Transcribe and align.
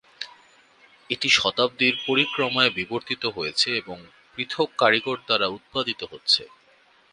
এটি 1.09 1.29
শতাব্দীর 1.31 1.95
পরিক্রমায় 2.07 2.71
বিবর্তিত 2.77 3.23
হয়েছে 3.35 3.69
এবং 3.81 3.97
পৃথক 4.33 4.67
কারিগর 4.77 5.17
দ্বারা 5.27 5.47
উৎপাদিত 5.57 6.01
হচ্ছে। 6.11 6.43